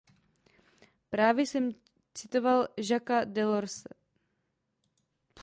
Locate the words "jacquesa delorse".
2.89-3.89